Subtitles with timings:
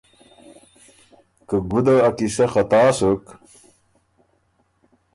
[1.47, 3.23] که ګُده ا قیصۀ خطا سُک۔